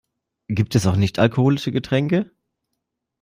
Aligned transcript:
Gibt 0.47 0.73
es 0.73 0.87
auch 0.87 0.95
nicht-alkoholische 0.95 1.71
Getränke? 1.71 2.31